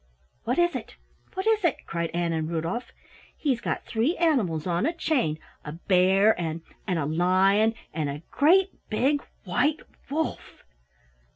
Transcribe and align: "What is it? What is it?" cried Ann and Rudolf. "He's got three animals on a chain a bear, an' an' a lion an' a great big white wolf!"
"What 0.45 0.57
is 0.57 0.75
it? 0.75 0.95
What 1.35 1.45
is 1.45 1.63
it?" 1.63 1.85
cried 1.85 2.09
Ann 2.09 2.33
and 2.33 2.49
Rudolf. 2.49 2.91
"He's 3.37 3.61
got 3.61 3.85
three 3.85 4.17
animals 4.17 4.65
on 4.65 4.87
a 4.87 4.93
chain 4.93 5.37
a 5.63 5.73
bear, 5.73 6.33
an' 6.41 6.63
an' 6.87 6.97
a 6.97 7.05
lion 7.05 7.75
an' 7.93 8.07
a 8.07 8.23
great 8.31 8.71
big 8.89 9.21
white 9.43 9.81
wolf!" 10.09 10.63